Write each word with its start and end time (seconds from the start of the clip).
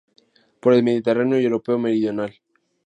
Por 0.61 0.73
el 0.73 0.81
Mediterráneo 0.83 1.39
y 1.39 1.43
Europa 1.45 1.77
meridional. 1.77 2.33